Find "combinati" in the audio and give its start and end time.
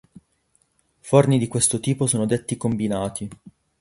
2.57-3.29